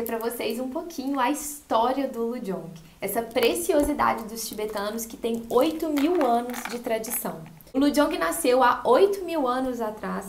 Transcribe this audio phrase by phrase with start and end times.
[0.00, 2.70] trazer para vocês um pouquinho a história do Lujong,
[3.00, 7.42] essa preciosidade dos tibetanos que tem 8 mil anos de tradição.
[7.72, 10.26] O Lujong nasceu há 8 mil anos atrás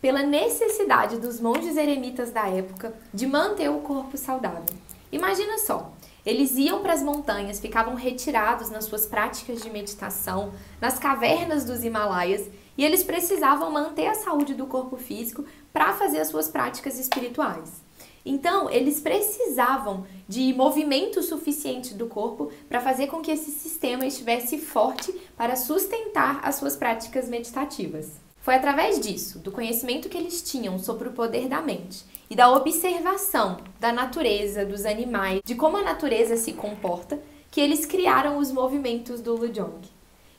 [0.00, 4.74] pela necessidade dos monges eremitas da época de manter o corpo saudável.
[5.10, 5.92] Imagina só,
[6.26, 11.84] eles iam para as montanhas, ficavam retirados nas suas práticas de meditação, nas cavernas dos
[11.84, 16.98] Himalaias, e eles precisavam manter a saúde do corpo físico para fazer as suas práticas
[16.98, 17.83] espirituais.
[18.24, 24.58] Então, eles precisavam de movimento suficiente do corpo para fazer com que esse sistema estivesse
[24.58, 28.12] forte para sustentar as suas práticas meditativas.
[28.40, 32.50] Foi através disso, do conhecimento que eles tinham sobre o poder da mente e da
[32.50, 37.18] observação da natureza, dos animais, de como a natureza se comporta,
[37.50, 39.80] que eles criaram os movimentos do Lujong.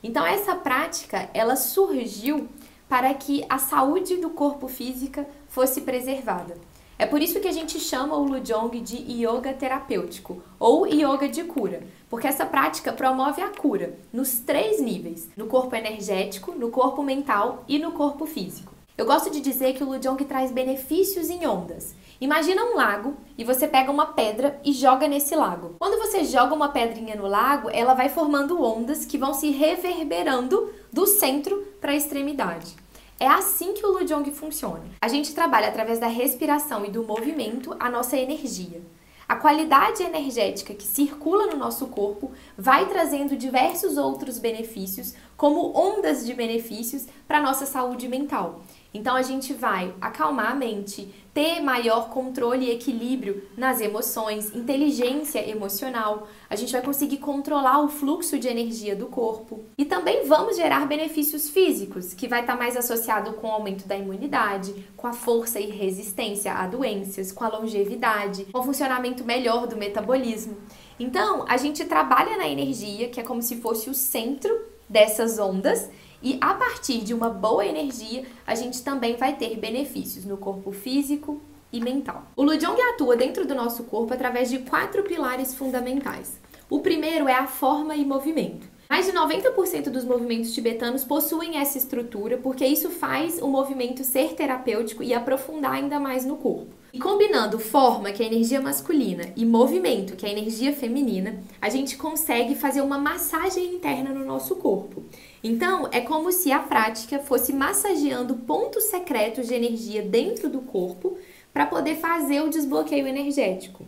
[0.02, 2.48] Então essa prática, ela surgiu
[2.88, 6.56] para que a saúde do corpo física fosse preservada.
[6.98, 11.44] É por isso que a gente chama o Lujong de yoga terapêutico ou yoga de
[11.44, 17.02] cura, porque essa prática promove a cura nos três níveis: no corpo energético, no corpo
[17.02, 18.72] mental e no corpo físico.
[18.96, 21.94] Eu gosto de dizer que o Lujong traz benefícios em ondas.
[22.18, 25.76] Imagina um lago e você pega uma pedra e joga nesse lago.
[25.78, 30.72] Quando você joga uma pedrinha no lago, ela vai formando ondas que vão se reverberando
[30.90, 32.74] do centro para a extremidade.
[33.18, 34.84] É assim que o Lujong funciona.
[35.00, 38.82] A gente trabalha através da respiração e do movimento a nossa energia.
[39.26, 46.24] A qualidade energética que circula no nosso corpo vai trazendo diversos outros benefícios, como ondas
[46.24, 48.62] de benefícios para a nossa saúde mental.
[48.96, 55.46] Então a gente vai acalmar a mente, ter maior controle e equilíbrio nas emoções, inteligência
[55.46, 56.26] emocional.
[56.48, 60.86] A gente vai conseguir controlar o fluxo de energia do corpo e também vamos gerar
[60.86, 65.60] benefícios físicos, que vai estar mais associado com o aumento da imunidade, com a força
[65.60, 70.56] e resistência a doenças, com a longevidade, com o funcionamento melhor do metabolismo.
[70.98, 74.50] Então, a gente trabalha na energia, que é como se fosse o centro
[74.88, 75.90] dessas ondas
[76.22, 80.72] e a partir de uma boa energia, a gente também vai ter benefícios no corpo
[80.72, 81.40] físico
[81.72, 82.24] e mental.
[82.34, 86.40] O Lujong atua dentro do nosso corpo através de quatro pilares fundamentais.
[86.68, 88.66] O primeiro é a forma e movimento.
[88.88, 94.34] Mais de 90% dos movimentos tibetanos possuem essa estrutura, porque isso faz o movimento ser
[94.34, 96.74] terapêutico e aprofundar ainda mais no corpo.
[96.92, 101.42] E combinando forma, que é a energia masculina, e movimento, que é a energia feminina,
[101.60, 105.04] a gente consegue fazer uma massagem interna no nosso corpo.
[105.42, 111.18] Então, é como se a prática fosse massageando pontos secretos de energia dentro do corpo
[111.52, 113.84] para poder fazer o desbloqueio energético.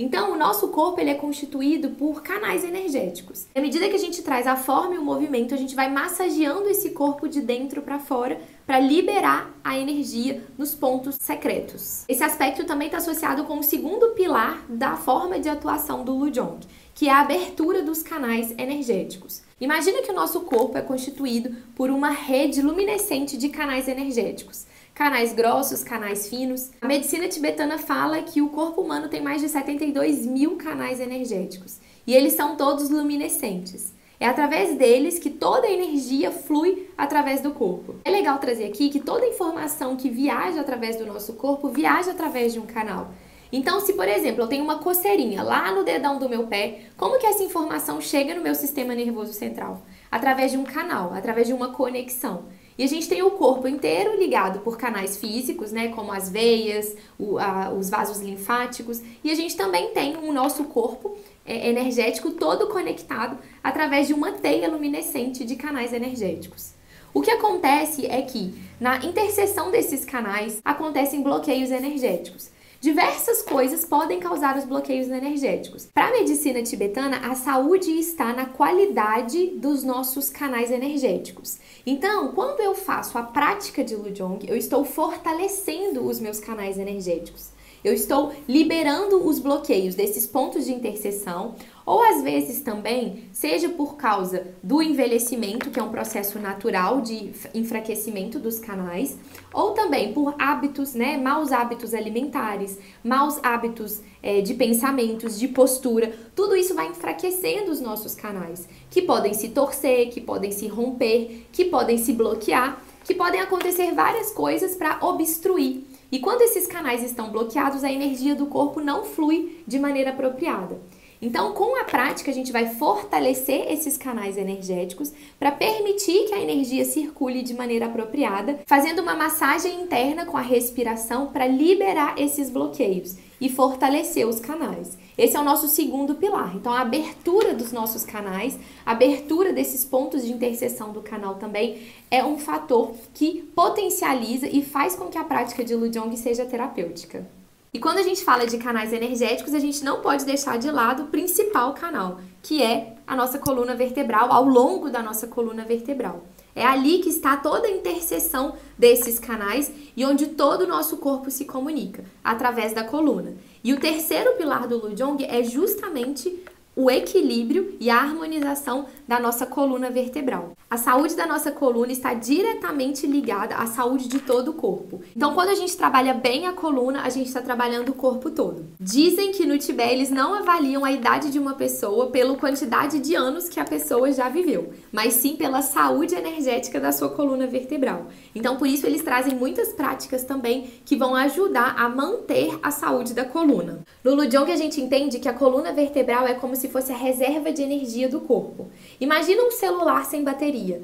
[0.00, 3.46] Então, o nosso corpo ele é constituído por canais energéticos.
[3.52, 6.68] À medida que a gente traz a forma e o movimento, a gente vai massageando
[6.68, 12.04] esse corpo de dentro para fora para liberar a energia nos pontos secretos.
[12.08, 16.60] Esse aspecto também está associado com o segundo pilar da forma de atuação do Lujong,
[16.94, 19.42] que é a abertura dos canais energéticos.
[19.60, 24.67] Imagina que o nosso corpo é constituído por uma rede luminescente de canais energéticos
[24.98, 26.72] canais grossos, canais finos.
[26.80, 31.78] A medicina tibetana fala que o corpo humano tem mais de 72 mil canais energéticos
[32.04, 33.94] e eles são todos luminescentes.
[34.18, 37.94] É através deles que toda a energia flui através do corpo.
[38.04, 42.52] É legal trazer aqui que toda informação que viaja através do nosso corpo viaja através
[42.52, 43.12] de um canal.
[43.52, 47.20] Então, se por exemplo eu tenho uma coceirinha lá no dedão do meu pé, como
[47.20, 49.80] que essa informação chega no meu sistema nervoso central?
[50.10, 52.46] Através de um canal, através de uma conexão.
[52.78, 56.94] E a gente tem o corpo inteiro ligado por canais físicos, né, como as veias,
[57.18, 62.30] o, a, os vasos linfáticos, e a gente também tem o nosso corpo é, energético
[62.30, 66.72] todo conectado através de uma teia luminescente de canais energéticos.
[67.12, 72.50] O que acontece é que na interseção desses canais acontecem bloqueios energéticos.
[72.80, 75.86] Diversas coisas podem causar os bloqueios energéticos.
[75.92, 81.58] Para a medicina tibetana, a saúde está na qualidade dos nossos canais energéticos.
[81.84, 87.50] Então, quando eu faço a prática de Lujong, eu estou fortalecendo os meus canais energéticos.
[87.84, 91.54] Eu estou liberando os bloqueios desses pontos de interseção,
[91.86, 97.32] ou às vezes também, seja por causa do envelhecimento, que é um processo natural de
[97.54, 99.16] enfraquecimento dos canais,
[99.54, 106.12] ou também por hábitos, né, maus hábitos alimentares, maus hábitos é, de pensamentos, de postura,
[106.34, 111.46] tudo isso vai enfraquecendo os nossos canais, que podem se torcer, que podem se romper,
[111.52, 117.02] que podem se bloquear, que podem acontecer várias coisas para obstruir e quando esses canais
[117.02, 120.80] estão bloqueados, a energia do corpo não flui de maneira apropriada.
[121.20, 126.40] Então, com a prática, a gente vai fortalecer esses canais energéticos para permitir que a
[126.40, 132.48] energia circule de maneira apropriada, fazendo uma massagem interna com a respiração para liberar esses
[132.50, 134.96] bloqueios e fortalecer os canais.
[135.16, 136.54] Esse é o nosso segundo pilar.
[136.54, 138.56] Então, a abertura dos nossos canais,
[138.86, 144.62] a abertura desses pontos de interseção do canal também é um fator que potencializa e
[144.62, 147.37] faz com que a prática de Lujong seja terapêutica.
[147.72, 151.04] E quando a gente fala de canais energéticos, a gente não pode deixar de lado
[151.04, 156.24] o principal canal, que é a nossa coluna vertebral, ao longo da nossa coluna vertebral.
[156.54, 161.30] É ali que está toda a interseção desses canais e onde todo o nosso corpo
[161.30, 163.34] se comunica, através da coluna.
[163.62, 166.42] E o terceiro pilar do Lujong é justamente
[166.74, 170.52] o equilíbrio e a harmonização da nossa coluna vertebral.
[170.70, 175.00] A saúde da nossa coluna está diretamente ligada à saúde de todo o corpo.
[175.16, 178.66] Então, quando a gente trabalha bem a coluna, a gente está trabalhando o corpo todo.
[178.78, 183.16] Dizem que no Tibete eles não avaliam a idade de uma pessoa pela quantidade de
[183.16, 188.06] anos que a pessoa já viveu, mas sim pela saúde energética da sua coluna vertebral.
[188.34, 193.14] Então, por isso eles trazem muitas práticas também que vão ajudar a manter a saúde
[193.14, 193.80] da coluna.
[194.04, 196.96] No Lujong a gente entende que a coluna vertebral é como se se fosse a
[196.96, 198.68] reserva de energia do corpo.
[199.00, 200.82] Imagina um celular sem bateria.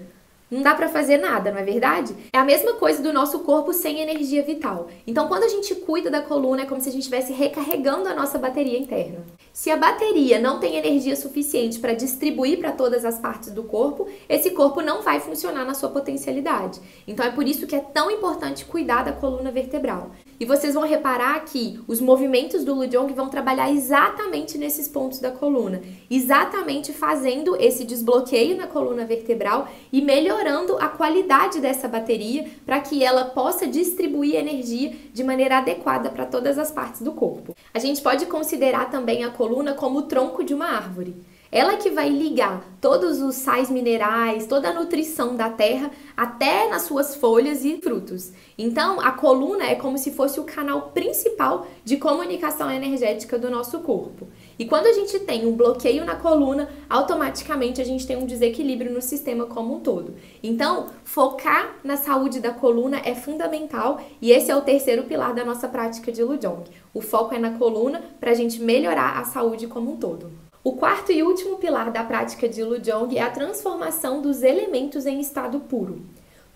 [0.51, 2.15] Não dá para fazer nada, não é verdade?
[2.33, 4.89] É a mesma coisa do nosso corpo sem energia vital.
[5.05, 8.15] Então, quando a gente cuida da coluna, é como se a gente estivesse recarregando a
[8.15, 9.25] nossa bateria interna.
[9.53, 14.07] Se a bateria não tem energia suficiente para distribuir para todas as partes do corpo,
[14.29, 16.81] esse corpo não vai funcionar na sua potencialidade.
[17.09, 20.11] Então, é por isso que é tão importante cuidar da coluna vertebral.
[20.39, 25.31] E vocês vão reparar que os movimentos do Lujong vão trabalhar exatamente nesses pontos da
[25.31, 32.81] coluna, exatamente fazendo esse desbloqueio na coluna vertebral e melhorando a qualidade dessa bateria para
[32.81, 37.55] que ela possa distribuir energia de maneira adequada para todas as partes do corpo.
[37.73, 41.15] A gente pode considerar também a coluna como o tronco de uma árvore.
[41.55, 46.83] Ela que vai ligar todos os sais minerais, toda a nutrição da terra até nas
[46.83, 48.33] suas folhas e frutos.
[48.59, 53.79] Então, a coluna é como se fosse o canal principal de comunicação energética do nosso
[53.79, 54.27] corpo.
[54.59, 58.93] E quando a gente tem um bloqueio na coluna, automaticamente a gente tem um desequilíbrio
[58.93, 60.17] no sistema como um todo.
[60.43, 65.45] Então, focar na saúde da coluna é fundamental e esse é o terceiro pilar da
[65.45, 66.65] nossa prática de Lujong.
[66.93, 70.44] O foco é na coluna para a gente melhorar a saúde como um todo.
[70.67, 75.21] O quarto e último pilar da prática de Lujong é a transformação dos elementos em
[75.21, 76.01] estado puro.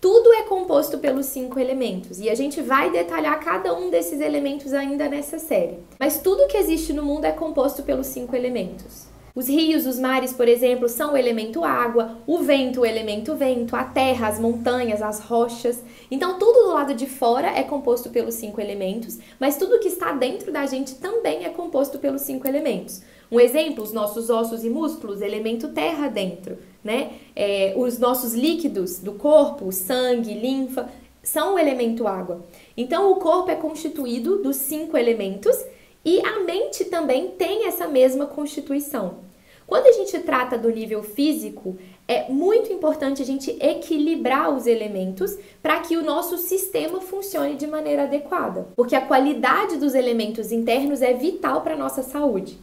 [0.01, 4.73] Tudo é composto pelos cinco elementos e a gente vai detalhar cada um desses elementos
[4.73, 5.77] ainda nessa série.
[5.99, 9.08] Mas tudo que existe no mundo é composto pelos cinco elementos.
[9.39, 13.73] Os rios, os mares, por exemplo, são o elemento água, o vento, o elemento vento,
[13.73, 15.81] a terra, as montanhas, as rochas.
[16.11, 20.11] Então, tudo do lado de fora é composto pelos cinco elementos, mas tudo que está
[20.11, 23.01] dentro da gente também é composto pelos cinco elementos.
[23.31, 27.13] Um exemplo, os nossos ossos e músculos, elemento terra dentro, né?
[27.33, 30.89] É, os nossos líquidos do corpo, sangue, linfa,
[31.23, 32.45] são o elemento água.
[32.75, 35.55] Então, o corpo é constituído dos cinco elementos
[36.03, 39.28] e a mente também tem essa mesma constituição.
[39.69, 45.37] Quando a gente trata do nível físico, é muito importante a gente equilibrar os elementos
[45.61, 51.03] para que o nosso sistema funcione de maneira adequada, porque a qualidade dos elementos internos
[51.03, 52.57] é vital para a nossa saúde.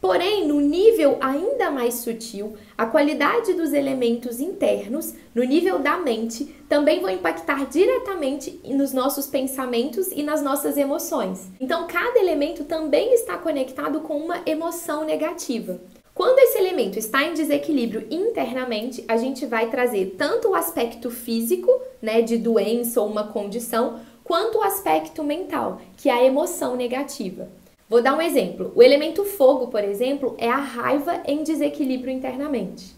[0.00, 6.56] Porém, no nível ainda mais sutil, a qualidade dos elementos internos, no nível da mente,
[6.70, 11.50] também vão impactar diretamente nos nossos pensamentos e nas nossas emoções.
[11.60, 15.78] Então, cada elemento também está conectado com uma emoção negativa.
[16.16, 21.70] Quando esse elemento está em desequilíbrio internamente, a gente vai trazer tanto o aspecto físico,
[22.00, 27.50] né, de doença ou uma condição, quanto o aspecto mental, que é a emoção negativa.
[27.86, 28.72] Vou dar um exemplo.
[28.74, 32.95] O elemento fogo, por exemplo, é a raiva em desequilíbrio internamente.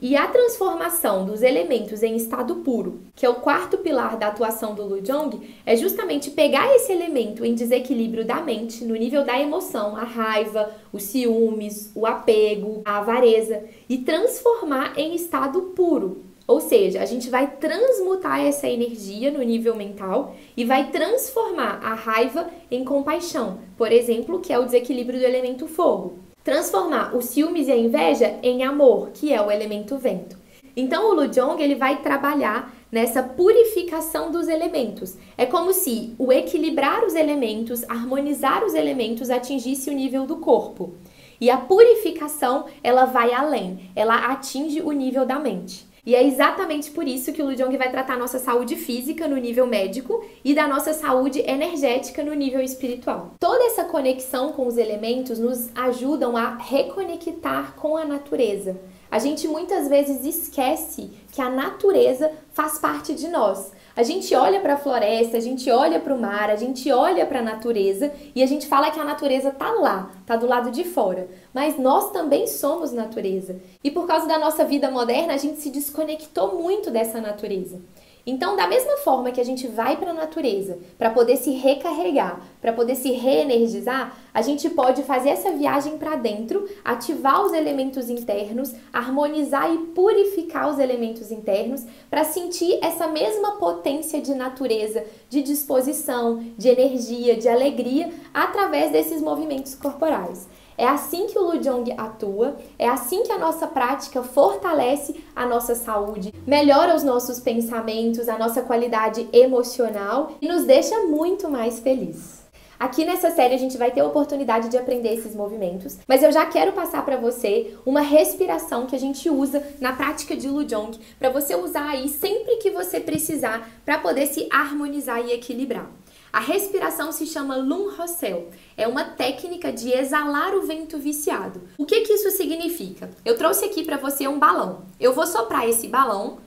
[0.00, 4.72] E a transformação dos elementos em estado puro, que é o quarto pilar da atuação
[4.72, 9.96] do Lujong, é justamente pegar esse elemento em desequilíbrio da mente, no nível da emoção,
[9.96, 17.02] a raiva, os ciúmes, o apego, a avareza, e transformar em estado puro, ou seja,
[17.02, 22.84] a gente vai transmutar essa energia no nível mental e vai transformar a raiva em
[22.84, 26.27] compaixão, por exemplo, que é o desequilíbrio do elemento fogo.
[26.48, 30.34] Transformar os ciúmes e a inveja em amor, que é o elemento vento.
[30.74, 35.18] Então o Lujong ele vai trabalhar nessa purificação dos elementos.
[35.36, 40.94] É como se o equilibrar os elementos, harmonizar os elementos atingisse o nível do corpo.
[41.38, 45.86] E a purificação, ela vai além, ela atinge o nível da mente.
[46.08, 49.36] E é exatamente por isso que o Lujong vai tratar a nossa saúde física no
[49.36, 53.34] nível médico e da nossa saúde energética no nível espiritual.
[53.38, 58.80] Toda essa conexão com os elementos nos ajudam a reconectar com a natureza.
[59.10, 63.72] A gente muitas vezes esquece que a natureza faz parte de nós.
[63.96, 67.26] A gente olha para a floresta, a gente olha para o mar, a gente olha
[67.26, 70.70] para a natureza e a gente fala que a natureza tá lá, tá do lado
[70.70, 71.26] de fora.
[71.52, 73.60] Mas nós também somos natureza.
[73.82, 77.80] E por causa da nossa vida moderna, a gente se desconectou muito dessa natureza.
[78.26, 82.40] Então, da mesma forma que a gente vai para a natureza para poder se recarregar,
[82.60, 88.10] para poder se reenergizar, a gente pode fazer essa viagem para dentro, ativar os elementos
[88.10, 95.42] internos, harmonizar e purificar os elementos internos para sentir essa mesma potência de natureza, de
[95.42, 100.48] disposição, de energia, de alegria através desses movimentos corporais.
[100.78, 105.74] É assim que o Lujong atua, é assim que a nossa prática fortalece a nossa
[105.74, 112.46] saúde, melhora os nossos pensamentos, a nossa qualidade emocional e nos deixa muito mais felizes.
[112.78, 116.30] Aqui nessa série a gente vai ter a oportunidade de aprender esses movimentos, mas eu
[116.30, 120.96] já quero passar para você uma respiração que a gente usa na prática de Lujong,
[121.18, 125.90] para você usar aí sempre que você precisar para poder se harmonizar e equilibrar.
[126.32, 128.50] A respiração se chama Lung Hossel.
[128.76, 131.62] É uma técnica de exalar o vento viciado.
[131.78, 133.10] O que, que isso significa?
[133.24, 134.84] Eu trouxe aqui para você um balão.
[135.00, 136.38] Eu vou soprar esse balão.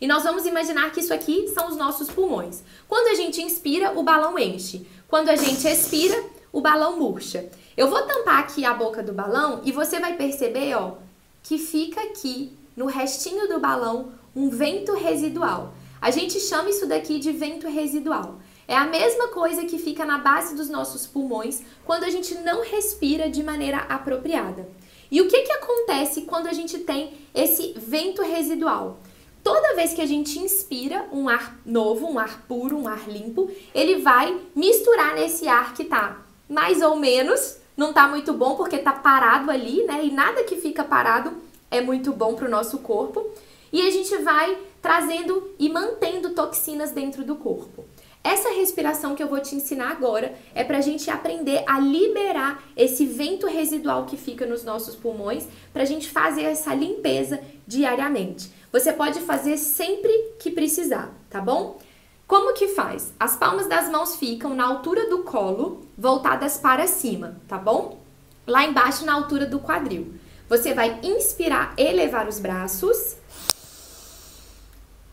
[0.00, 2.62] E nós vamos imaginar que isso aqui são os nossos pulmões.
[2.88, 4.86] Quando a gente inspira, o balão enche.
[5.08, 6.22] Quando a gente expira,
[6.52, 7.48] o balão murcha.
[7.76, 10.94] Eu vou tampar aqui a boca do balão e você vai perceber, ó,
[11.42, 15.72] que fica aqui no restinho do balão um vento residual.
[16.00, 18.38] A gente chama isso daqui de vento residual.
[18.68, 22.62] É a mesma coisa que fica na base dos nossos pulmões quando a gente não
[22.62, 24.68] respira de maneira apropriada.
[25.10, 28.98] E o que, que acontece quando a gente tem esse vento residual?
[29.42, 33.48] Toda vez que a gente inspira um ar novo, um ar puro, um ar limpo,
[33.72, 38.78] ele vai misturar nesse ar que tá mais ou menos, não tá muito bom porque
[38.78, 40.04] tá parado ali, né?
[40.04, 41.32] E nada que fica parado
[41.70, 43.24] é muito bom para o nosso corpo.
[43.72, 47.84] E a gente vai trazendo e mantendo toxinas dentro do corpo.
[48.26, 52.60] Essa respiração que eu vou te ensinar agora é para a gente aprender a liberar
[52.76, 58.50] esse vento residual que fica nos nossos pulmões, para a gente fazer essa limpeza diariamente.
[58.72, 61.78] Você pode fazer sempre que precisar, tá bom?
[62.26, 63.14] Como que faz?
[63.20, 68.00] As palmas das mãos ficam na altura do colo, voltadas para cima, tá bom?
[68.44, 70.14] Lá embaixo, na altura do quadril.
[70.48, 73.16] Você vai inspirar, elevar os braços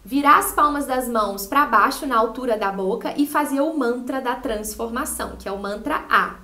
[0.04, 4.20] virar as palmas das mãos para baixo na altura da boca e fazer o mantra
[4.20, 6.36] da transformação, que é o mantra A.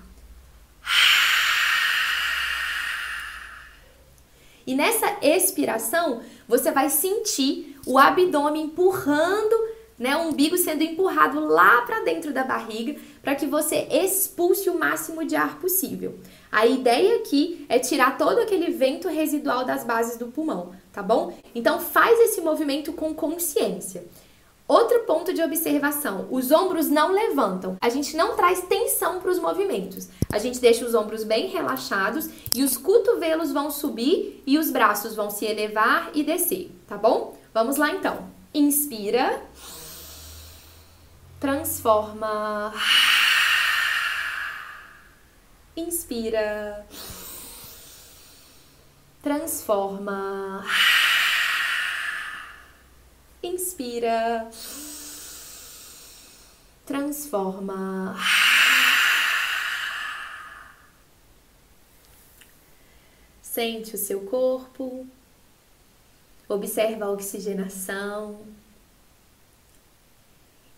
[4.65, 9.55] E nessa expiração, você vai sentir o abdômen empurrando,
[9.97, 14.77] né, o umbigo sendo empurrado lá para dentro da barriga, para que você expulse o
[14.77, 16.19] máximo de ar possível.
[16.51, 21.37] A ideia aqui é tirar todo aquele vento residual das bases do pulmão, tá bom?
[21.53, 24.05] Então faz esse movimento com consciência.
[24.69, 27.75] Outro ponto de observação: os ombros não levantam.
[27.81, 30.07] A gente não traz tensão para os movimentos.
[30.31, 35.15] A gente deixa os ombros bem relaxados e os cotovelos vão subir e os braços
[35.15, 37.35] vão se elevar e descer, tá bom?
[37.51, 38.29] Vamos lá então.
[38.53, 39.41] Inspira.
[41.39, 42.71] Transforma.
[45.79, 46.86] Inspira.
[49.24, 50.65] Transforma.
[53.41, 54.50] Inspira.
[56.86, 58.17] Transforma.
[63.41, 65.07] Sente o seu corpo.
[66.50, 68.45] Observa a oxigenação.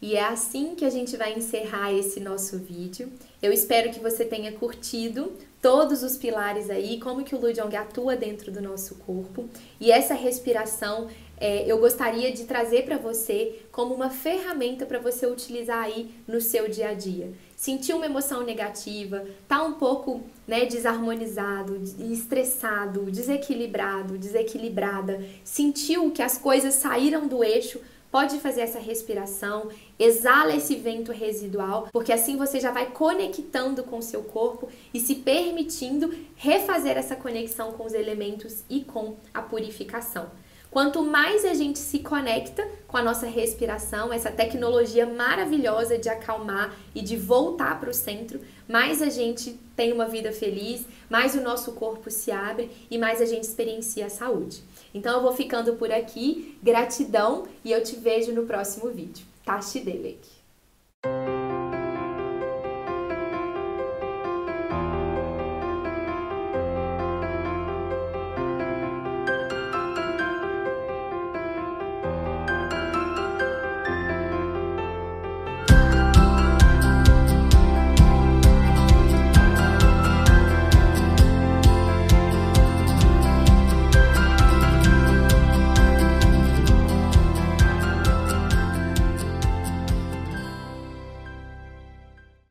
[0.01, 3.12] E é assim que a gente vai encerrar esse nosso vídeo.
[3.41, 8.15] Eu espero que você tenha curtido todos os pilares aí, como que o Lujong atua
[8.15, 9.48] dentro do nosso corpo.
[9.79, 11.08] E essa respiração
[11.41, 16.39] é, eu gostaria de trazer para você como uma ferramenta para você utilizar aí no
[16.39, 17.31] seu dia a dia.
[17.55, 21.81] Sentiu uma emoção negativa, tá um pouco né, desarmonizado,
[22.12, 27.79] estressado, desequilibrado, desequilibrada, sentiu que as coisas saíram do eixo,
[28.12, 34.00] Pode fazer essa respiração, exala esse vento residual, porque assim você já vai conectando com
[34.00, 39.41] o seu corpo e se permitindo refazer essa conexão com os elementos e com a
[39.41, 40.30] purificação.
[40.70, 46.74] Quanto mais a gente se conecta com a nossa respiração, essa tecnologia maravilhosa de acalmar
[46.96, 48.39] e de voltar para o centro,
[48.70, 53.22] mais a gente tem uma vida feliz, mais o nosso corpo se abre e mais
[53.22, 54.63] a gente experiencia a saúde.
[54.93, 59.25] Então eu vou ficando por aqui, gratidão e eu te vejo no próximo vídeo.
[59.45, 60.19] Tashi Delek.